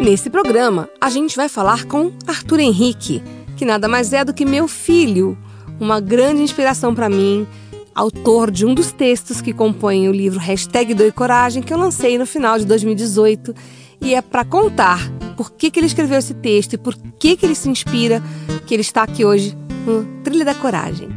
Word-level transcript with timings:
Nesse 0.00 0.30
programa, 0.30 0.88
a 0.98 1.10
gente 1.10 1.36
vai 1.36 1.46
falar 1.46 1.84
com 1.84 2.10
Arthur 2.26 2.60
Henrique, 2.60 3.22
que 3.54 3.66
nada 3.66 3.86
mais 3.86 4.14
é 4.14 4.24
do 4.24 4.32
que 4.32 4.46
meu 4.46 4.66
filho, 4.66 5.36
uma 5.78 6.00
grande 6.00 6.40
inspiração 6.40 6.94
para 6.94 7.10
mim, 7.10 7.46
autor 7.94 8.50
de 8.50 8.64
um 8.64 8.74
dos 8.74 8.92
textos 8.92 9.42
que 9.42 9.52
compõem 9.52 10.08
o 10.08 10.12
livro 10.12 10.40
Hashtag 10.40 10.94
Doi 10.94 11.12
Coragem, 11.12 11.62
que 11.62 11.72
eu 11.72 11.76
lancei 11.76 12.16
no 12.16 12.24
final 12.24 12.58
de 12.58 12.64
2018. 12.64 13.54
E 14.00 14.14
é 14.14 14.22
para 14.22 14.42
contar 14.42 15.06
por 15.36 15.52
que, 15.52 15.70
que 15.70 15.78
ele 15.78 15.86
escreveu 15.86 16.18
esse 16.18 16.32
texto 16.32 16.72
e 16.72 16.78
por 16.78 16.96
que, 17.18 17.36
que 17.36 17.44
ele 17.44 17.54
se 17.54 17.68
inspira 17.68 18.22
que 18.66 18.74
ele 18.74 18.80
está 18.80 19.02
aqui 19.02 19.22
hoje 19.22 19.54
no 19.86 20.22
Trilha 20.22 20.46
da 20.46 20.54
Coragem. 20.54 21.10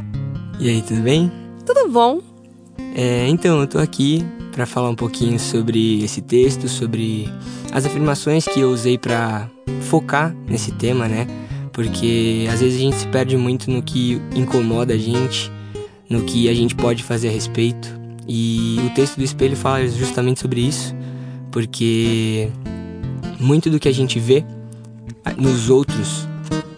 E 0.60 0.68
aí, 0.68 0.82
tudo 0.82 1.00
bem? 1.00 1.32
Tudo 1.64 1.88
bom? 1.88 2.20
É, 2.94 3.26
então, 3.28 3.60
eu 3.60 3.66
tô 3.66 3.78
aqui 3.78 4.22
para 4.54 4.66
falar 4.66 4.88
um 4.88 4.94
pouquinho 4.94 5.38
sobre 5.38 6.02
esse 6.04 6.20
texto, 6.20 6.68
sobre 6.68 7.28
as 7.72 7.84
afirmações 7.84 8.46
que 8.46 8.60
eu 8.60 8.70
usei 8.70 8.96
para 8.96 9.50
focar 9.80 10.34
nesse 10.48 10.70
tema, 10.70 11.08
né? 11.08 11.26
Porque 11.72 12.46
às 12.52 12.60
vezes 12.60 12.78
a 12.78 12.82
gente 12.82 12.96
se 12.96 13.08
perde 13.08 13.36
muito 13.36 13.68
no 13.68 13.82
que 13.82 14.22
incomoda 14.32 14.94
a 14.94 14.96
gente, 14.96 15.50
no 16.08 16.22
que 16.22 16.48
a 16.48 16.54
gente 16.54 16.76
pode 16.76 17.02
fazer 17.02 17.28
a 17.28 17.32
respeito. 17.32 17.92
E 18.28 18.78
o 18.86 18.94
texto 18.94 19.16
do 19.16 19.24
espelho 19.24 19.56
fala 19.56 19.86
justamente 19.88 20.38
sobre 20.38 20.60
isso, 20.60 20.94
porque 21.50 22.48
muito 23.40 23.68
do 23.68 23.80
que 23.80 23.88
a 23.88 23.92
gente 23.92 24.20
vê 24.20 24.44
nos 25.36 25.68
outros 25.68 26.28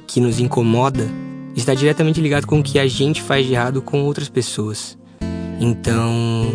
que 0.06 0.18
nos 0.18 0.40
incomoda 0.40 1.06
está 1.54 1.74
diretamente 1.74 2.22
ligado 2.22 2.46
com 2.46 2.60
o 2.60 2.62
que 2.62 2.78
a 2.78 2.86
gente 2.86 3.20
faz 3.20 3.46
de 3.46 3.52
errado 3.52 3.82
com 3.82 4.02
outras 4.02 4.30
pessoas. 4.30 4.96
Então, 5.60 6.50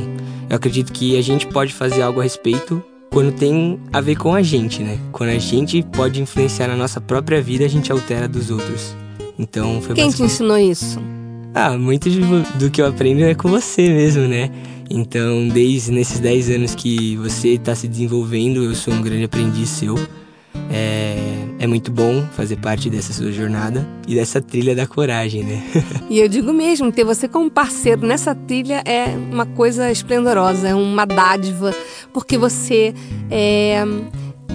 eu 0.52 0.58
acredito 0.58 0.92
que 0.92 1.18
a 1.18 1.22
gente 1.22 1.48
pode 1.48 1.74
fazer 1.74 2.02
algo 2.02 2.20
a 2.20 2.24
respeito 2.24 2.84
quando 3.10 3.32
tem 3.32 3.80
a 3.94 4.02
ver 4.02 4.18
com 4.18 4.36
a 4.36 4.42
gente, 4.42 4.84
né? 4.84 5.00
Quando 5.14 5.30
a 5.30 5.38
gente 5.38 5.82
pode 5.82 6.22
influenciar 6.22 6.68
na 6.68 6.76
nossa 6.76 7.00
própria 7.00 7.42
vida, 7.42 7.64
a 7.64 7.70
gente 7.70 7.90
altera 7.90 8.28
dos 8.28 8.52
outros. 8.52 8.94
Então 9.40 9.82
foi 9.82 9.96
Quem 9.96 10.10
te 10.10 10.22
ensinou 10.22 10.58
isso? 10.58 11.00
Ah, 11.56 11.78
muito 11.78 12.10
do 12.60 12.70
que 12.70 12.82
eu 12.82 12.88
aprendo 12.88 13.24
é 13.24 13.34
com 13.34 13.48
você 13.48 13.88
mesmo, 13.88 14.28
né? 14.28 14.52
Então, 14.90 15.48
desde 15.48 15.90
nesses 15.90 16.20
10 16.20 16.50
anos 16.50 16.76
que 16.76 17.16
você 17.16 17.52
está 17.52 17.74
se 17.74 17.88
desenvolvendo, 17.88 18.62
eu 18.62 18.76
sou 18.76 18.94
um 18.94 19.02
grande 19.02 19.24
aprendiz 19.24 19.70
seu. 19.70 19.98
É, 20.70 21.16
é 21.62 21.68
muito 21.68 21.92
bom 21.92 22.26
fazer 22.36 22.56
parte 22.56 22.90
dessa 22.90 23.14
sua 23.14 23.32
jornada 23.32 23.88
e 24.08 24.16
dessa 24.16 24.42
trilha 24.42 24.76
da 24.76 24.88
coragem, 24.88 25.44
né? 25.44 25.64
e 26.10 26.18
eu 26.18 26.28
digo 26.28 26.52
mesmo, 26.52 26.92
ter 26.92 27.04
você 27.04 27.28
como 27.28 27.52
parceiro 27.52 28.04
nessa 28.08 28.34
trilha 28.34 28.82
é 28.84 29.16
uma 29.32 29.46
coisa 29.46 29.92
esplendorosa, 29.92 30.70
é 30.70 30.74
uma 30.74 31.06
dádiva, 31.06 31.72
porque 32.12 32.36
você 32.36 32.96
é, 33.30 33.84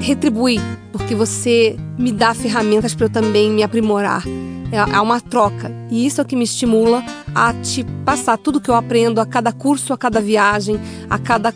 retribui, 0.01 0.59
porque 0.91 1.15
você 1.15 1.77
me 1.97 2.11
dá 2.11 2.35
ferramentas 2.35 2.93
para 2.93 3.07
eu 3.07 3.11
também 3.11 3.53
me 3.53 3.63
aprimorar. 3.63 4.25
É, 4.73 4.97
é 4.97 5.01
uma 5.01 5.21
troca 5.21 5.71
e 5.89 6.05
isso 6.05 6.21
é 6.21 6.25
o 6.25 6.27
que 6.27 6.35
me 6.35 6.43
estimula 6.43 7.05
a 7.33 7.53
te 7.55 7.85
passar 8.05 8.37
tudo 8.37 8.61
que 8.61 8.69
eu 8.69 8.75
aprendo 8.75 9.21
a 9.21 9.27
cada 9.27 9.53
curso, 9.53 9.93
a 9.93 9.97
cada 9.97 10.21
viagem, 10.21 10.81
a 11.09 11.21
cada 11.21 11.53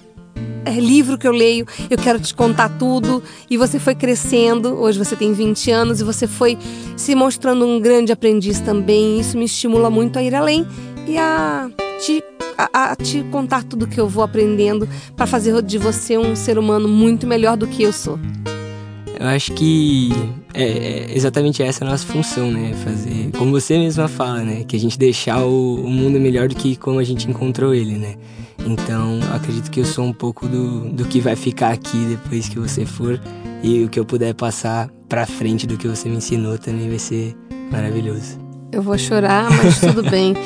livro 0.78 1.16
que 1.16 1.26
eu 1.26 1.32
leio, 1.32 1.66
eu 1.88 1.98
quero 1.98 2.20
te 2.20 2.34
contar 2.34 2.68
tudo. 2.78 3.22
E 3.48 3.56
você 3.56 3.78
foi 3.78 3.94
crescendo, 3.94 4.74
hoje 4.80 4.98
você 4.98 5.16
tem 5.16 5.32
20 5.32 5.70
anos 5.70 6.00
e 6.00 6.04
você 6.04 6.26
foi 6.26 6.58
se 6.96 7.14
mostrando 7.14 7.64
um 7.66 7.80
grande 7.80 8.12
aprendiz 8.12 8.60
também. 8.60 9.20
Isso 9.20 9.36
me 9.36 9.44
estimula 9.44 9.90
muito 9.90 10.18
a 10.18 10.22
ir 10.22 10.34
além 10.34 10.66
e 11.06 11.16
a 11.18 11.70
te, 12.00 12.22
a, 12.56 12.92
a 12.92 12.96
te 12.96 13.22
contar 13.30 13.64
tudo 13.64 13.86
que 13.86 14.00
eu 14.00 14.08
vou 14.08 14.22
aprendendo 14.22 14.88
para 15.16 15.26
fazer 15.26 15.60
de 15.62 15.78
você 15.78 16.16
um 16.16 16.34
ser 16.36 16.58
humano 16.58 16.88
muito 16.88 17.26
melhor 17.26 17.56
do 17.56 17.66
que 17.66 17.82
eu 17.82 17.92
sou. 17.92 18.18
Eu 19.18 19.26
acho 19.26 19.52
que 19.52 20.10
é, 20.54 20.62
é 20.62 21.16
exatamente 21.16 21.62
essa 21.62 21.84
a 21.84 21.88
nossa 21.88 22.06
função, 22.06 22.50
né? 22.50 22.72
Fazer, 22.84 23.30
como 23.36 23.50
você 23.50 23.78
mesma 23.78 24.08
fala, 24.08 24.42
né? 24.42 24.64
Que 24.64 24.76
a 24.76 24.78
gente 24.78 24.98
deixar 24.98 25.44
o, 25.44 25.76
o 25.76 25.90
mundo 25.90 26.18
melhor 26.20 26.48
do 26.48 26.54
que 26.54 26.76
como 26.76 26.98
a 26.98 27.04
gente 27.04 27.28
encontrou 27.28 27.74
ele, 27.74 27.96
né? 27.96 28.14
Então, 28.66 29.18
acredito 29.34 29.70
que 29.70 29.80
eu 29.80 29.84
sou 29.84 30.04
um 30.04 30.12
pouco 30.12 30.46
do, 30.46 30.90
do 30.90 31.04
que 31.04 31.20
vai 31.20 31.36
ficar 31.36 31.72
aqui 31.72 31.98
depois 32.08 32.48
que 32.48 32.58
você 32.58 32.84
for. 32.84 33.20
E 33.62 33.84
o 33.84 33.88
que 33.88 33.98
eu 33.98 34.04
puder 34.04 34.34
passar 34.34 34.88
pra 35.08 35.26
frente 35.26 35.66
do 35.66 35.76
que 35.76 35.86
você 35.86 36.08
me 36.08 36.16
ensinou 36.16 36.56
também 36.58 36.88
vai 36.88 36.98
ser 36.98 37.34
maravilhoso. 37.70 38.38
Eu 38.72 38.82
vou 38.82 38.96
chorar, 38.96 39.50
mas 39.50 39.80
tudo 39.80 40.02
bem. 40.08 40.34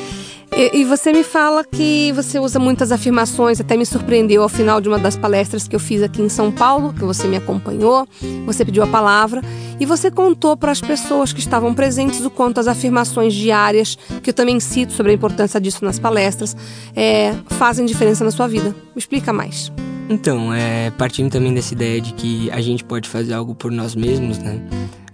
E, 0.57 0.79
e, 0.79 0.85
você 0.85 1.11
me 1.11 1.21
fala 1.21 1.65
que 1.65 2.13
você 2.13 2.39
usa 2.39 2.57
muitas 2.57 2.89
afirmações, 2.89 3.59
até 3.59 3.75
me 3.75 3.85
surpreendeu 3.85 4.41
ao 4.41 4.47
final 4.47 4.79
de 4.79 4.87
uma 4.87 4.97
das 4.97 5.17
palestras 5.17 5.67
que 5.67 5.75
eu 5.75 5.79
fiz 5.81 6.01
aqui 6.01 6.21
em 6.21 6.29
São 6.29 6.49
Paulo, 6.49 6.93
que 6.93 7.03
você 7.03 7.27
me 7.27 7.35
acompanhou, 7.35 8.07
você 8.45 8.63
pediu 8.63 8.81
a 8.81 8.87
palavra 8.87 9.41
e 9.77 9.85
você 9.85 10.09
contou 10.09 10.55
para 10.55 10.71
as 10.71 10.79
pessoas 10.79 11.33
que 11.33 11.41
estavam 11.41 11.73
presentes 11.73 12.23
o 12.23 12.29
quanto 12.29 12.61
as 12.61 12.67
afirmações 12.67 13.33
diárias, 13.33 13.97
que 14.23 14.29
eu 14.29 14.33
também 14.33 14.57
cito 14.61 14.93
sobre 14.93 15.11
a 15.11 15.15
importância 15.15 15.59
disso 15.59 15.83
nas 15.83 15.99
palestras, 15.99 16.55
é, 16.95 17.35
fazem 17.49 17.85
diferença 17.85 18.23
na 18.23 18.31
sua 18.31 18.47
vida. 18.47 18.69
Me 18.69 18.99
explica 18.99 19.33
mais. 19.33 19.73
Então, 20.07 20.53
é, 20.53 20.89
partindo 20.91 21.31
também 21.31 21.53
dessa 21.53 21.73
ideia 21.73 21.99
de 21.99 22.13
que 22.13 22.49
a 22.51 22.61
gente 22.61 22.81
pode 22.85 23.09
fazer 23.09 23.33
algo 23.33 23.55
por 23.55 23.71
nós 23.71 23.93
mesmos, 23.93 24.37
né? 24.37 24.61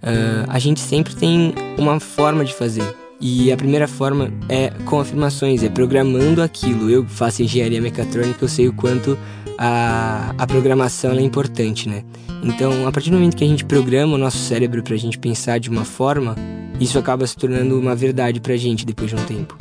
Uh, 0.04 0.50
a 0.50 0.60
gente 0.60 0.80
sempre 0.80 1.16
tem 1.16 1.54
uma 1.78 2.00
forma 2.00 2.44
de 2.44 2.54
fazer. 2.54 2.84
E 3.22 3.52
a 3.52 3.58
primeira 3.58 3.88
forma 3.88 4.34
é 4.50 4.72
com 4.86 5.00
afirmações, 5.00 5.62
é 5.62 5.70
programando 5.70 6.42
aquilo. 6.42 6.90
Eu 6.90 7.06
faço 7.06 7.44
engenharia 7.44 7.80
mecatrônica, 7.80 8.44
eu 8.44 8.50
sei 8.50 8.68
o 8.68 8.74
quanto 8.74 9.16
a, 9.58 10.34
a 10.36 10.48
programação 10.48 11.12
é 11.12 11.22
importante, 11.22 11.88
né? 11.88 12.04
Então, 12.44 12.88
a 12.88 12.92
partir 12.92 13.12
do 13.12 13.18
momento 13.18 13.38
que 13.38 13.44
a 13.44 13.48
gente 13.48 13.64
programa 13.64 14.16
o 14.16 14.18
nosso 14.18 14.40
cérebro 14.40 14.82
para 14.82 14.96
a 14.96 14.98
gente 14.98 15.20
pensar 15.20 15.60
de 15.60 15.70
uma 15.70 15.86
forma, 15.86 16.36
isso 16.80 16.98
acaba 16.98 17.28
se 17.28 17.38
tornando 17.38 17.80
uma 17.80 17.96
verdade 17.96 18.40
para 18.40 18.56
a 18.56 18.58
gente 18.58 18.84
depois 18.88 19.12
de 19.12 19.16
um 19.16 19.24
tempo. 19.26 19.56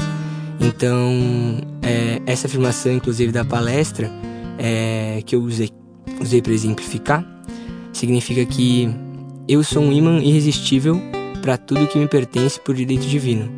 Então, 0.59 1.61
é, 1.83 2.23
essa 2.25 2.47
afirmação, 2.47 2.93
inclusive 2.93 3.31
da 3.31 3.45
palestra, 3.45 4.11
é, 4.59 5.23
que 5.27 5.37
eu 5.37 5.43
usei, 5.43 5.69
usei 6.19 6.41
para 6.41 6.55
exemplificar, 6.55 7.23
significa 7.93 8.43
que 8.47 8.89
eu 9.47 9.63
sou 9.63 9.83
um 9.83 9.93
imã 9.93 10.19
irresistível 10.19 10.99
para 11.41 11.57
tudo 11.57 11.87
que 11.87 11.99
me 11.99 12.07
pertence 12.07 12.61
por 12.61 12.75
direito 12.75 13.07
divino. 13.07 13.51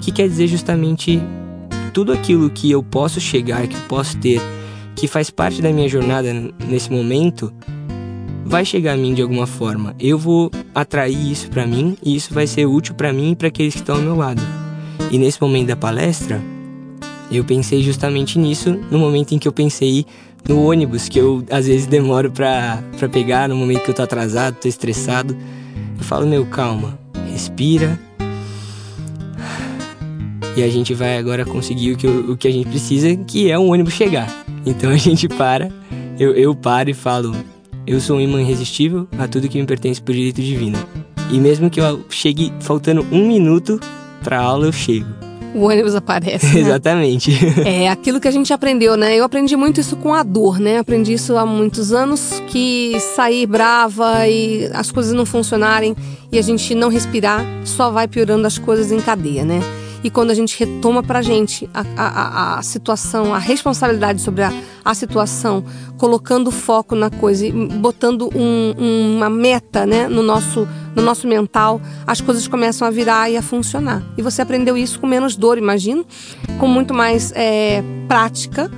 Que 0.00 0.10
quer 0.10 0.28
dizer 0.28 0.46
justamente 0.46 1.20
tudo 1.92 2.12
aquilo 2.12 2.50
que 2.50 2.70
eu 2.70 2.82
posso 2.82 3.20
chegar, 3.20 3.66
que 3.68 3.76
eu 3.76 3.82
posso 3.82 4.16
ter, 4.18 4.40
que 4.96 5.06
faz 5.06 5.30
parte 5.30 5.62
da 5.62 5.72
minha 5.72 5.88
jornada 5.88 6.32
nesse 6.68 6.90
momento, 6.90 7.52
vai 8.44 8.64
chegar 8.64 8.94
a 8.94 8.96
mim 8.96 9.14
de 9.14 9.22
alguma 9.22 9.46
forma. 9.46 9.94
Eu 9.98 10.18
vou 10.18 10.50
atrair 10.74 11.30
isso 11.30 11.48
para 11.48 11.66
mim 11.66 11.96
e 12.02 12.16
isso 12.16 12.34
vai 12.34 12.46
ser 12.46 12.66
útil 12.66 12.94
para 12.94 13.12
mim 13.12 13.32
e 13.32 13.36
para 13.36 13.48
aqueles 13.48 13.74
que 13.74 13.80
estão 13.80 13.96
ao 13.96 14.02
meu 14.02 14.16
lado. 14.16 14.42
E 15.10 15.18
nesse 15.18 15.40
momento 15.40 15.68
da 15.68 15.76
palestra, 15.76 16.42
eu 17.30 17.44
pensei 17.44 17.82
justamente 17.82 18.38
nisso 18.38 18.78
no 18.90 18.98
momento 18.98 19.32
em 19.32 19.38
que 19.38 19.46
eu 19.46 19.52
pensei 19.52 20.04
no 20.48 20.68
ônibus 20.68 21.08
que 21.08 21.18
eu 21.18 21.44
às 21.50 21.66
vezes 21.66 21.86
demoro 21.86 22.30
para 22.30 22.82
pegar, 23.10 23.48
no 23.48 23.56
momento 23.56 23.84
que 23.84 23.90
eu 23.90 23.94
tô 23.94 24.02
atrasado, 24.02 24.56
tô 24.60 24.68
estressado. 24.68 25.36
Eu 25.96 26.04
falo, 26.04 26.26
meu, 26.26 26.44
calma 26.44 27.03
respira. 27.34 27.98
E 30.56 30.62
a 30.62 30.68
gente 30.68 30.94
vai 30.94 31.18
agora 31.18 31.44
conseguir 31.44 31.92
o 31.92 31.96
que, 31.96 32.06
o 32.06 32.36
que 32.36 32.46
a 32.46 32.50
gente 32.50 32.68
precisa, 32.68 33.14
que 33.16 33.50
é 33.50 33.58
um 33.58 33.72
ônibus 33.72 33.92
chegar. 33.92 34.44
Então 34.64 34.90
a 34.90 34.96
gente 34.96 35.28
para, 35.28 35.68
eu, 36.18 36.32
eu 36.32 36.54
paro 36.54 36.88
e 36.90 36.94
falo: 36.94 37.34
Eu 37.86 38.00
sou 38.00 38.16
um 38.16 38.20
imã 38.20 38.40
irresistível 38.40 39.08
a 39.18 39.26
tudo 39.26 39.48
que 39.48 39.60
me 39.60 39.66
pertence 39.66 40.00
por 40.00 40.14
direito 40.14 40.40
divino. 40.40 40.78
E 41.30 41.40
mesmo 41.40 41.68
que 41.68 41.80
eu 41.80 42.04
chegue 42.08 42.52
faltando 42.60 43.04
um 43.10 43.26
minuto 43.26 43.80
pra 44.22 44.40
aula, 44.40 44.66
eu 44.66 44.72
chego 44.72 45.23
o 45.54 45.62
ônibus 45.62 45.94
aparece. 45.94 46.46
Né? 46.54 46.60
Exatamente. 46.60 47.32
É 47.64 47.88
aquilo 47.88 48.20
que 48.20 48.28
a 48.28 48.30
gente 48.30 48.52
aprendeu, 48.52 48.96
né? 48.96 49.16
Eu 49.16 49.24
aprendi 49.24 49.56
muito 49.56 49.80
isso 49.80 49.96
com 49.96 50.12
a 50.12 50.22
dor, 50.22 50.58
né? 50.58 50.78
Aprendi 50.78 51.12
isso 51.14 51.36
há 51.36 51.46
muitos 51.46 51.92
anos 51.92 52.42
que 52.48 52.98
sair 53.14 53.46
brava 53.46 54.26
e 54.28 54.68
as 54.72 54.90
coisas 54.90 55.12
não 55.12 55.24
funcionarem 55.24 55.96
e 56.30 56.38
a 56.38 56.42
gente 56.42 56.74
não 56.74 56.88
respirar 56.88 57.44
só 57.64 57.90
vai 57.90 58.06
piorando 58.08 58.46
as 58.46 58.58
coisas 58.58 58.92
em 58.92 59.00
cadeia, 59.00 59.44
né? 59.44 59.60
E 60.04 60.10
quando 60.10 60.30
a 60.30 60.34
gente 60.34 60.58
retoma 60.58 61.02
gente 61.22 61.68
a, 61.72 61.82
a, 61.96 62.58
a 62.58 62.62
situação, 62.62 63.34
a 63.34 63.38
responsabilidade 63.38 64.20
sobre 64.20 64.42
a, 64.42 64.52
a 64.84 64.94
situação, 64.94 65.64
colocando 65.96 66.50
foco 66.50 66.94
na 66.94 67.08
coisa 67.08 67.46
e 67.46 67.50
botando 67.50 68.28
um, 68.34 69.14
uma 69.16 69.30
meta 69.30 69.86
né, 69.86 70.06
no, 70.06 70.22
nosso, 70.22 70.68
no 70.94 71.02
nosso 71.02 71.26
mental, 71.26 71.80
as 72.06 72.20
coisas 72.20 72.46
começam 72.46 72.86
a 72.86 72.90
virar 72.90 73.30
e 73.30 73.38
a 73.38 73.42
funcionar. 73.42 74.02
E 74.18 74.20
você 74.20 74.42
aprendeu 74.42 74.76
isso 74.76 75.00
com 75.00 75.06
menos 75.06 75.36
dor, 75.36 75.56
imagino, 75.56 76.04
com 76.58 76.68
muito 76.68 76.92
mais 76.92 77.32
é, 77.34 77.82
prática 78.06 78.70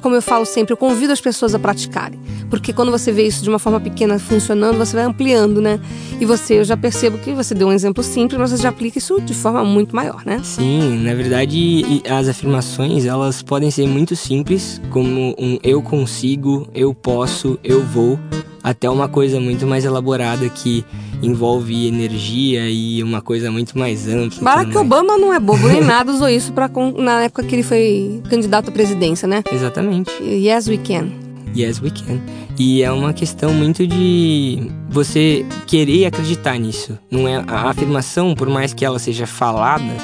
como 0.00 0.14
eu 0.14 0.22
falo 0.22 0.44
sempre, 0.44 0.72
eu 0.72 0.76
convido 0.76 1.12
as 1.12 1.20
pessoas 1.20 1.54
a 1.54 1.58
praticarem. 1.58 2.18
Porque 2.50 2.72
quando 2.72 2.90
você 2.90 3.12
vê 3.12 3.26
isso 3.26 3.42
de 3.42 3.48
uma 3.48 3.58
forma 3.58 3.80
pequena 3.80 4.18
funcionando, 4.18 4.78
você 4.78 4.96
vai 4.96 5.04
ampliando, 5.04 5.60
né? 5.60 5.78
E 6.20 6.24
você, 6.24 6.60
eu 6.60 6.64
já 6.64 6.76
percebo 6.76 7.18
que 7.18 7.32
você 7.32 7.54
deu 7.54 7.68
um 7.68 7.72
exemplo 7.72 8.02
simples, 8.02 8.40
mas 8.40 8.50
você 8.50 8.62
já 8.62 8.70
aplica 8.70 8.98
isso 8.98 9.20
de 9.20 9.34
forma 9.34 9.64
muito 9.64 9.94
maior, 9.94 10.24
né? 10.24 10.40
Sim, 10.42 10.98
na 11.02 11.14
verdade, 11.14 12.02
as 12.08 12.28
afirmações, 12.28 13.04
elas 13.04 13.42
podem 13.42 13.70
ser 13.70 13.86
muito 13.86 14.16
simples, 14.16 14.80
como 14.90 15.34
um 15.38 15.58
eu 15.62 15.82
consigo, 15.82 16.68
eu 16.74 16.94
posso, 16.94 17.58
eu 17.62 17.82
vou, 17.84 18.18
até 18.62 18.88
uma 18.88 19.08
coisa 19.08 19.40
muito 19.40 19.66
mais 19.66 19.84
elaborada 19.84 20.48
que 20.48 20.84
envolve 21.22 21.86
energia 21.86 22.68
e 22.68 23.02
uma 23.02 23.20
coisa 23.20 23.50
muito 23.50 23.78
mais 23.78 24.08
ampla. 24.08 24.42
Barack 24.42 24.76
Obama 24.76 25.18
não 25.18 25.32
é 25.32 25.40
bobo 25.40 25.68
nem 25.68 25.80
nada, 25.80 26.12
usou 26.12 26.28
isso 26.28 26.52
pra, 26.52 26.70
na 26.96 27.22
época 27.24 27.42
que 27.44 27.54
ele 27.54 27.62
foi 27.62 28.22
candidato 28.28 28.68
à 28.68 28.72
presidência, 28.72 29.26
né? 29.26 29.42
Exatamente. 29.52 30.10
Yes, 30.22 30.68
we 30.68 30.78
can. 30.78 31.08
Yes, 31.56 31.80
we 31.80 31.90
can. 31.90 32.20
E 32.58 32.82
é 32.82 32.90
uma 32.90 33.12
questão 33.12 33.52
muito 33.52 33.86
de 33.86 34.70
você 34.88 35.44
querer 35.66 36.06
acreditar 36.06 36.58
nisso. 36.58 36.98
Não 37.10 37.26
é 37.26 37.42
a 37.46 37.70
afirmação, 37.70 38.34
por 38.34 38.48
mais 38.48 38.74
que 38.74 38.84
ela 38.84 38.98
seja 38.98 39.26
falada, 39.26 39.96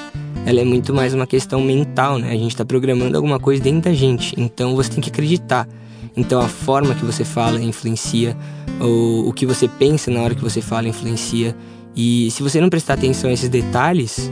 ela 0.46 0.60
é 0.60 0.64
muito 0.64 0.92
mais 0.92 1.14
uma 1.14 1.26
questão 1.26 1.60
mental, 1.60 2.18
né? 2.18 2.30
A 2.30 2.36
gente 2.36 2.50
está 2.50 2.64
programando 2.64 3.16
alguma 3.16 3.38
coisa 3.40 3.62
dentro 3.62 3.90
da 3.90 3.92
gente. 3.92 4.34
Então 4.38 4.74
você 4.76 4.90
tem 4.90 5.00
que 5.00 5.10
acreditar. 5.10 5.68
Então 6.16 6.40
a 6.40 6.48
forma 6.48 6.94
que 6.94 7.04
você 7.04 7.24
fala 7.24 7.60
influencia, 7.60 8.36
ou 8.80 9.28
o 9.28 9.32
que 9.32 9.46
você 9.46 9.68
pensa 9.68 10.10
na 10.10 10.20
hora 10.20 10.34
que 10.34 10.42
você 10.42 10.60
fala 10.60 10.88
influencia. 10.88 11.56
E 11.96 12.30
se 12.30 12.42
você 12.42 12.60
não 12.60 12.68
prestar 12.68 12.94
atenção 12.94 13.30
a 13.30 13.32
esses 13.32 13.48
detalhes, 13.48 14.30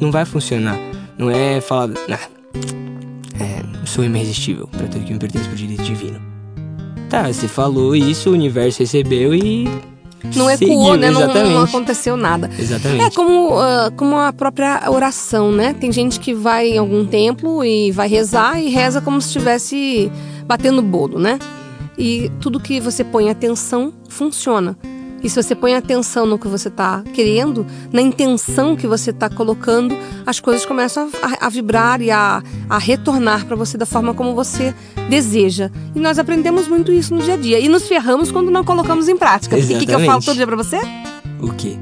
não 0.00 0.10
vai 0.10 0.24
funcionar. 0.24 0.78
Não 1.18 1.30
é 1.30 1.60
falar, 1.60 1.90
ah, 2.10 2.28
é, 3.40 3.86
sou 3.86 4.04
irresistível 4.04 4.68
para 4.68 4.86
tudo 4.86 5.04
que 5.04 5.12
me 5.12 5.18
pertence 5.18 5.48
por 5.48 5.56
direito 5.56 5.82
divino. 5.82 6.20
Tá, 7.08 7.32
você 7.32 7.46
falou 7.46 7.94
isso, 7.94 8.30
o 8.30 8.32
universo 8.32 8.80
recebeu 8.80 9.32
e 9.34 9.68
não 10.34 10.50
ecoou, 10.50 10.96
né? 10.96 11.10
Não, 11.10 11.32
não, 11.32 11.62
aconteceu 11.62 12.16
nada. 12.16 12.50
Exatamente. 12.58 13.04
É 13.04 13.10
como, 13.10 13.54
uh, 13.54 13.92
como 13.96 14.16
a 14.16 14.32
própria 14.32 14.90
oração, 14.90 15.52
né? 15.52 15.74
Tem 15.78 15.92
gente 15.92 16.18
que 16.18 16.34
vai 16.34 16.70
em 16.70 16.78
algum 16.78 17.04
templo 17.04 17.64
e 17.64 17.92
vai 17.92 18.08
rezar 18.08 18.60
e 18.60 18.68
reza 18.68 19.00
como 19.00 19.20
se 19.20 19.28
estivesse 19.28 20.10
batendo 20.46 20.82
bolo, 20.82 21.18
né? 21.18 21.38
E 21.98 22.30
tudo 22.40 22.60
que 22.60 22.80
você 22.80 23.02
põe 23.02 23.30
atenção 23.30 23.92
funciona. 24.08 24.76
E 25.22 25.30
se 25.30 25.42
você 25.42 25.54
põe 25.54 25.74
atenção 25.74 26.26
no 26.26 26.38
que 26.38 26.46
você 26.46 26.68
está 26.68 27.02
querendo, 27.14 27.66
na 27.92 28.02
intenção 28.02 28.76
que 28.76 28.86
você 28.86 29.10
está 29.10 29.28
colocando, 29.28 29.96
as 30.24 30.38
coisas 30.38 30.64
começam 30.64 31.10
a, 31.22 31.46
a 31.46 31.48
vibrar 31.48 32.00
e 32.00 32.10
a, 32.10 32.42
a 32.68 32.78
retornar 32.78 33.46
para 33.46 33.56
você 33.56 33.78
da 33.78 33.86
forma 33.86 34.14
como 34.14 34.34
você 34.34 34.74
deseja. 35.08 35.70
E 35.94 35.98
nós 35.98 36.18
aprendemos 36.18 36.68
muito 36.68 36.92
isso 36.92 37.14
no 37.14 37.22
dia 37.22 37.34
a 37.34 37.36
dia. 37.36 37.58
E 37.58 37.68
nos 37.68 37.88
ferramos 37.88 38.30
quando 38.30 38.50
não 38.50 38.62
colocamos 38.62 39.08
em 39.08 39.16
prática. 39.16 39.56
Exatamente. 39.56 39.72
E 39.72 39.76
o 39.76 39.80
que, 39.80 39.86
que 39.86 40.02
eu 40.02 40.06
falo 40.06 40.22
todo 40.22 40.36
dia 40.36 40.46
para 40.46 40.56
você? 40.56 40.78
O 41.40 41.52
quê? 41.54 41.76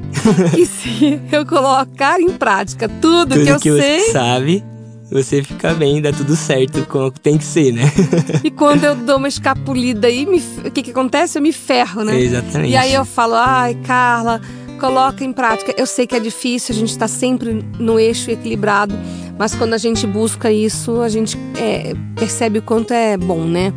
que 0.54 0.64
se 0.64 1.20
eu 1.30 1.44
colocar 1.44 2.20
em 2.20 2.30
prática 2.30 2.88
tudo, 2.88 3.34
tudo 3.34 3.44
que 3.44 3.50
eu 3.50 3.58
que 3.58 3.82
sei. 3.82 4.00
Você 4.00 4.12
sabe 4.12 4.64
você 5.14 5.44
fica 5.44 5.72
bem, 5.74 6.02
dá 6.02 6.12
tudo 6.12 6.34
certo 6.34 6.84
como 6.86 7.08
tem 7.08 7.38
que 7.38 7.44
ser, 7.44 7.72
né? 7.72 7.84
e 8.42 8.50
quando 8.50 8.82
eu 8.82 8.96
dou 9.06 9.18
uma 9.18 9.28
escapulida 9.28 10.08
aí, 10.08 10.26
me, 10.26 10.42
o 10.66 10.70
que 10.72 10.82
que 10.82 10.90
acontece? 10.90 11.38
Eu 11.38 11.42
me 11.42 11.52
ferro, 11.52 12.02
né? 12.02 12.20
Exatamente. 12.20 12.72
E 12.72 12.76
aí 12.76 12.92
eu 12.92 13.04
falo, 13.04 13.34
ai, 13.34 13.76
Carla, 13.86 14.40
coloca 14.80 15.22
em 15.22 15.32
prática. 15.32 15.72
Eu 15.78 15.86
sei 15.86 16.04
que 16.04 16.16
é 16.16 16.20
difícil, 16.20 16.74
a 16.74 16.78
gente 16.78 16.90
está 16.90 17.06
sempre 17.06 17.64
no 17.78 18.00
eixo 18.00 18.28
equilibrado, 18.28 18.92
mas 19.38 19.54
quando 19.54 19.74
a 19.74 19.78
gente 19.78 20.04
busca 20.04 20.50
isso, 20.50 21.00
a 21.00 21.08
gente 21.08 21.38
é, 21.56 21.94
percebe 22.16 22.58
o 22.58 22.62
quanto 22.62 22.92
é 22.92 23.16
bom, 23.16 23.44
né? 23.44 23.72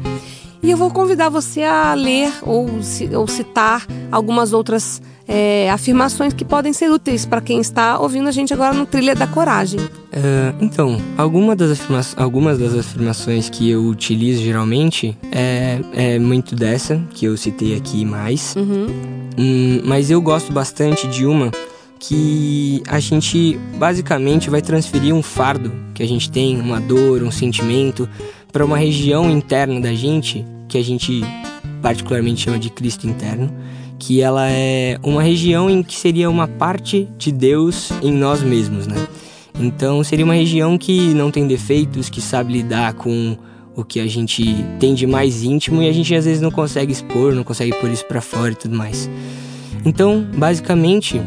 E 0.63 0.71
eu 0.71 0.77
vou 0.77 0.89
convidar 0.89 1.29
você 1.29 1.61
a 1.61 1.93
ler 1.93 2.33
ou, 2.41 2.67
ou 3.15 3.27
citar 3.27 3.85
algumas 4.11 4.53
outras 4.53 4.99
é, 5.27 5.69
afirmações 5.69 6.33
que 6.33 6.45
podem 6.45 6.71
ser 6.71 6.89
úteis 6.89 7.25
para 7.25 7.41
quem 7.41 7.59
está 7.59 7.99
ouvindo 7.99 8.29
a 8.29 8.31
gente 8.31 8.53
agora 8.53 8.73
no 8.73 8.85
Trilha 8.85 9.13
da 9.13 9.27
Coragem. 9.27 9.79
Uh, 9.79 10.55
então, 10.61 10.97
alguma 11.17 11.55
das 11.55 11.71
afirma 11.71 12.01
algumas 12.15 12.57
das 12.57 12.73
afirmações 12.73 13.49
que 13.49 13.69
eu 13.69 13.83
utilizo 13.83 14.41
geralmente 14.41 15.17
é, 15.31 15.79
é 15.93 16.19
muito 16.19 16.55
dessa, 16.55 17.01
que 17.13 17.25
eu 17.25 17.35
citei 17.35 17.75
aqui 17.75 18.05
mais. 18.05 18.55
Uhum. 18.55 18.87
Hum, 19.37 19.81
mas 19.83 20.09
eu 20.09 20.21
gosto 20.21 20.51
bastante 20.51 21.07
de 21.07 21.25
uma 21.25 21.51
que 21.99 22.81
a 22.87 22.99
gente 22.99 23.59
basicamente 23.77 24.49
vai 24.49 24.61
transferir 24.61 25.13
um 25.13 25.21
fardo 25.21 25.73
que 25.93 26.03
a 26.03 26.07
gente 26.07 26.29
tem, 26.29 26.59
uma 26.59 26.79
dor, 26.79 27.23
um 27.23 27.31
sentimento, 27.31 28.07
para 28.51 28.63
uma 28.63 28.77
região 28.77 29.29
interna 29.29 29.81
da 29.81 29.93
gente, 29.93 30.45
que 30.67 30.77
a 30.77 30.83
gente 30.83 31.21
particularmente 31.81 32.41
chama 32.41 32.59
de 32.59 32.69
Cristo 32.69 33.07
interno 33.07 33.51
que 33.99 34.21
ela 34.21 34.49
é 34.49 34.97
uma 35.03 35.21
região 35.21 35.69
em 35.69 35.81
que 35.81 35.95
seria 35.95 36.29
uma 36.29 36.47
parte 36.47 37.07
de 37.17 37.31
Deus 37.31 37.91
em 38.01 38.11
nós 38.11 38.43
mesmos, 38.43 38.87
né? 38.87 39.07
Então 39.59 40.03
seria 40.03 40.23
uma 40.23 40.35
região 40.35 40.77
que 40.77 41.13
não 41.13 41.31
tem 41.31 41.47
defeitos, 41.47 42.09
que 42.09 42.21
sabe 42.21 42.53
lidar 42.53 42.93
com 42.93 43.37
o 43.75 43.83
que 43.83 43.99
a 43.99 44.07
gente 44.07 44.43
tem 44.79 44.93
de 44.93 45.05
mais 45.05 45.43
íntimo 45.43 45.81
e 45.81 45.89
a 45.89 45.91
gente 45.91 46.13
às 46.15 46.25
vezes 46.25 46.41
não 46.41 46.51
consegue 46.51 46.91
expor, 46.91 47.33
não 47.33 47.43
consegue 47.43 47.73
pôr 47.79 47.91
isso 47.91 48.05
para 48.05 48.21
fora 48.21 48.51
e 48.51 48.55
tudo 48.55 48.75
mais. 48.75 49.09
Então, 49.85 50.25
basicamente, 50.35 51.21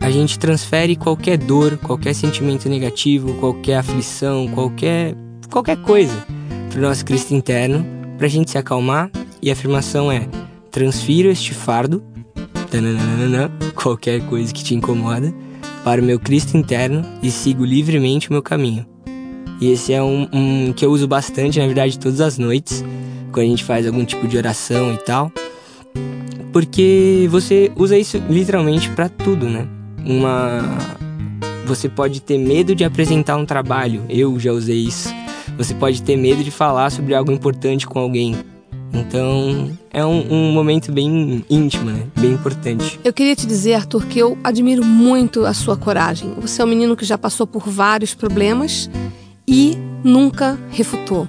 a 0.00 0.10
gente 0.10 0.38
transfere 0.38 0.96
qualquer 0.96 1.38
dor, 1.38 1.78
qualquer 1.78 2.14
sentimento 2.14 2.68
negativo, 2.68 3.34
qualquer 3.34 3.76
aflição, 3.76 4.48
qualquer 4.48 5.14
qualquer 5.48 5.76
coisa 5.76 6.26
para 6.70 6.78
o 6.78 6.82
nosso 6.82 7.04
Cristo 7.04 7.34
interno, 7.34 7.84
para 8.16 8.26
a 8.26 8.30
gente 8.30 8.50
se 8.50 8.58
acalmar. 8.58 9.10
E 9.40 9.50
a 9.50 9.52
afirmação 9.52 10.10
é: 10.10 10.28
transfiro 10.72 11.28
este 11.28 11.54
fardo, 11.54 12.02
qualquer 13.74 14.22
coisa 14.26 14.52
que 14.52 14.64
te 14.64 14.74
incomoda, 14.74 15.32
para 15.84 16.00
o 16.00 16.04
meu 16.04 16.18
Cristo 16.18 16.56
interno 16.56 17.04
e 17.22 17.30
sigo 17.30 17.64
livremente 17.64 18.30
o 18.30 18.32
meu 18.32 18.42
caminho. 18.42 18.86
E 19.60 19.70
esse 19.70 19.92
é 19.92 20.02
um, 20.02 20.26
um 20.32 20.72
que 20.72 20.84
eu 20.84 20.90
uso 20.90 21.06
bastante, 21.06 21.60
na 21.60 21.66
verdade, 21.66 21.98
todas 21.98 22.20
as 22.20 22.38
noites, 22.38 22.84
quando 23.30 23.46
a 23.46 23.50
gente 23.50 23.62
faz 23.62 23.86
algum 23.86 24.04
tipo 24.04 24.26
de 24.26 24.36
oração 24.36 24.94
e 24.94 24.98
tal. 24.98 25.30
Porque 26.52 27.28
você 27.30 27.70
usa 27.76 27.96
isso 27.96 28.20
literalmente 28.28 28.88
para 28.90 29.08
tudo, 29.08 29.48
né? 29.48 29.68
Uma 30.04 30.62
você 31.64 31.88
pode 31.88 32.20
ter 32.20 32.38
medo 32.38 32.74
de 32.74 32.84
apresentar 32.84 33.36
um 33.36 33.46
trabalho. 33.46 34.02
Eu 34.08 34.38
já 34.38 34.52
usei 34.52 34.78
isso. 34.78 35.08
Você 35.56 35.74
pode 35.74 36.02
ter 36.02 36.16
medo 36.16 36.42
de 36.42 36.50
falar 36.50 36.90
sobre 36.90 37.14
algo 37.14 37.30
importante 37.30 37.86
com 37.86 37.98
alguém. 37.98 38.34
Então, 38.92 39.70
é 39.90 40.04
um, 40.04 40.32
um, 40.32 40.52
momento 40.52 40.92
bem 40.92 41.44
íntimo, 41.48 41.90
né? 41.90 42.06
Bem 42.18 42.32
importante. 42.32 43.00
Eu 43.02 43.12
queria 43.12 43.34
te 43.34 43.46
dizer, 43.46 43.74
Arthur, 43.74 44.06
que 44.06 44.18
eu 44.18 44.36
admiro 44.44 44.84
muito 44.84 45.46
a 45.46 45.54
sua 45.54 45.76
coragem. 45.76 46.34
Você 46.38 46.60
é 46.60 46.64
um 46.64 46.68
menino 46.68 46.96
que 46.96 47.04
já 47.04 47.16
passou 47.16 47.46
por 47.46 47.68
vários 47.68 48.14
problemas 48.14 48.90
e 49.48 49.76
nunca 50.04 50.58
refutou. 50.70 51.28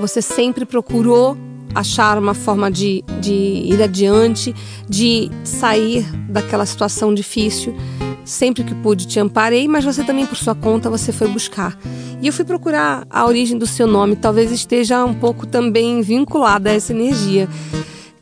Você 0.00 0.20
sempre 0.20 0.64
procurou 0.64 1.36
achar 1.74 2.18
uma 2.18 2.34
forma 2.34 2.70
de, 2.70 3.04
de 3.20 3.32
ir 3.32 3.82
adiante, 3.82 4.54
de 4.88 5.30
sair 5.44 6.04
daquela 6.28 6.64
situação 6.64 7.14
difícil. 7.14 7.76
Sempre 8.26 8.64
que 8.64 8.74
pude 8.74 9.06
te 9.06 9.20
amparei, 9.20 9.68
mas 9.68 9.84
você 9.84 10.02
também 10.02 10.26
por 10.26 10.36
sua 10.36 10.52
conta 10.52 10.90
você 10.90 11.12
foi 11.12 11.28
buscar. 11.28 11.78
E 12.20 12.26
eu 12.26 12.32
fui 12.32 12.44
procurar 12.44 13.06
a 13.08 13.24
origem 13.24 13.56
do 13.56 13.68
seu 13.68 13.86
nome, 13.86 14.16
talvez 14.16 14.50
esteja 14.50 15.04
um 15.04 15.14
pouco 15.14 15.46
também 15.46 16.02
vinculada 16.02 16.70
a 16.70 16.72
essa 16.72 16.92
energia. 16.92 17.48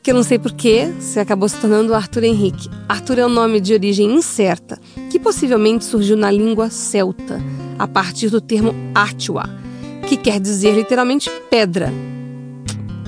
Que 0.02 0.10
eu 0.10 0.14
não 0.14 0.22
sei 0.22 0.38
porquê, 0.38 0.92
você 1.00 1.20
acabou 1.20 1.48
se 1.48 1.56
tornando 1.56 1.94
Arthur 1.94 2.24
Henrique. 2.24 2.68
Arthur 2.86 3.18
é 3.20 3.26
um 3.26 3.30
nome 3.30 3.58
de 3.60 3.72
origem 3.72 4.12
incerta, 4.14 4.78
que 5.10 5.18
possivelmente 5.18 5.86
surgiu 5.86 6.18
na 6.18 6.30
língua 6.30 6.68
celta, 6.68 7.40
a 7.78 7.88
partir 7.88 8.28
do 8.28 8.42
termo 8.42 8.74
Artua, 8.94 9.48
que 10.06 10.18
quer 10.18 10.38
dizer 10.38 10.74
literalmente 10.74 11.30
pedra. 11.48 11.90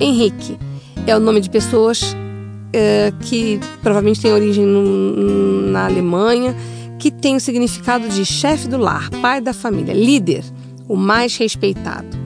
Henrique 0.00 0.58
é 1.06 1.14
o 1.14 1.20
nome 1.20 1.42
de 1.42 1.50
pessoas 1.50 2.16
é, 2.72 3.12
que 3.20 3.60
provavelmente 3.82 4.22
têm 4.22 4.32
origem 4.32 4.64
no, 4.64 5.70
na 5.70 5.84
Alemanha, 5.84 6.56
que 6.98 7.10
tem 7.10 7.36
o 7.36 7.40
significado 7.40 8.08
de 8.08 8.24
chefe 8.24 8.68
do 8.68 8.78
lar, 8.78 9.10
pai 9.22 9.40
da 9.40 9.52
família, 9.52 9.94
líder 9.94 10.44
o 10.88 10.96
mais 10.96 11.36
respeitado. 11.36 12.16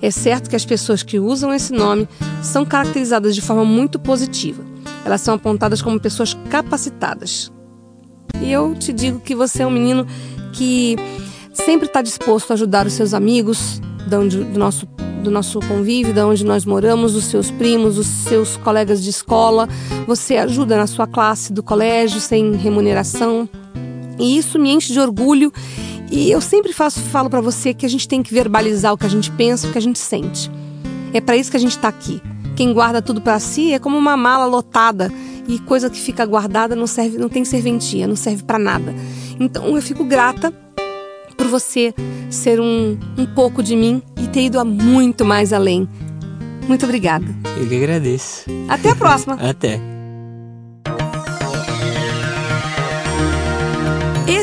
É 0.00 0.10
certo 0.10 0.48
que 0.48 0.56
as 0.56 0.64
pessoas 0.64 1.02
que 1.02 1.18
usam 1.18 1.52
esse 1.52 1.72
nome 1.72 2.08
são 2.42 2.64
caracterizadas 2.64 3.34
de 3.34 3.40
forma 3.40 3.64
muito 3.64 3.98
positiva. 3.98 4.64
Elas 5.04 5.20
são 5.20 5.34
apontadas 5.34 5.82
como 5.82 5.98
pessoas 5.98 6.36
capacitadas. 6.48 7.52
E 8.40 8.52
eu 8.52 8.74
te 8.74 8.92
digo 8.92 9.20
que 9.20 9.34
você 9.34 9.62
é 9.62 9.66
um 9.66 9.70
menino 9.70 10.06
que 10.52 10.96
sempre 11.52 11.86
está 11.86 12.00
disposto 12.00 12.52
a 12.52 12.54
ajudar 12.54 12.86
os 12.86 12.92
seus 12.92 13.12
amigos 13.12 13.80
do, 14.06 14.58
nosso, 14.58 14.86
do 15.22 15.30
nosso 15.30 15.58
convívio, 15.60 16.14
de 16.14 16.20
onde 16.20 16.44
nós 16.44 16.64
moramos, 16.64 17.16
os 17.16 17.24
seus 17.24 17.50
primos, 17.50 17.98
os 17.98 18.06
seus 18.06 18.56
colegas 18.56 19.02
de 19.02 19.10
escola. 19.10 19.68
Você 20.06 20.36
ajuda 20.36 20.76
na 20.76 20.86
sua 20.86 21.06
classe 21.06 21.52
do 21.52 21.62
colégio 21.62 22.20
sem 22.20 22.54
remuneração. 22.54 23.48
E 24.18 24.36
isso 24.36 24.58
me 24.58 24.70
enche 24.70 24.92
de 24.92 25.00
orgulho. 25.00 25.52
E 26.10 26.30
eu 26.30 26.40
sempre 26.40 26.72
faço, 26.72 27.00
falo 27.00 27.28
para 27.28 27.40
você 27.40 27.74
que 27.74 27.84
a 27.84 27.88
gente 27.88 28.08
tem 28.08 28.22
que 28.22 28.32
verbalizar 28.32 28.92
o 28.92 28.98
que 28.98 29.06
a 29.06 29.10
gente 29.10 29.30
pensa, 29.32 29.68
o 29.68 29.72
que 29.72 29.78
a 29.78 29.82
gente 29.82 29.98
sente. 29.98 30.50
É 31.12 31.20
para 31.20 31.36
isso 31.36 31.50
que 31.50 31.56
a 31.56 31.60
gente 31.60 31.76
está 31.76 31.88
aqui. 31.88 32.20
Quem 32.56 32.72
guarda 32.72 33.00
tudo 33.00 33.20
para 33.20 33.38
si 33.38 33.72
é 33.72 33.78
como 33.78 33.96
uma 33.96 34.16
mala 34.16 34.46
lotada 34.46 35.12
e 35.46 35.58
coisa 35.60 35.88
que 35.88 35.98
fica 35.98 36.26
guardada 36.26 36.74
não 36.74 36.86
serve, 36.86 37.18
não 37.18 37.28
tem 37.28 37.44
serventia, 37.44 38.06
não 38.06 38.16
serve 38.16 38.42
para 38.42 38.58
nada. 38.58 38.94
Então 39.38 39.74
eu 39.76 39.82
fico 39.82 40.04
grata 40.04 40.52
por 41.36 41.46
você 41.46 41.94
ser 42.28 42.60
um, 42.60 42.98
um 43.16 43.26
pouco 43.26 43.62
de 43.62 43.76
mim 43.76 44.02
e 44.20 44.26
ter 44.26 44.42
ido 44.42 44.58
a 44.58 44.64
muito 44.64 45.24
mais 45.24 45.52
além. 45.52 45.88
Muito 46.66 46.84
obrigada. 46.84 47.26
Eu 47.56 47.66
que 47.66 47.76
agradeço. 47.76 48.44
Até 48.68 48.90
a 48.90 48.96
próxima. 48.96 49.34
Até. 49.40 49.97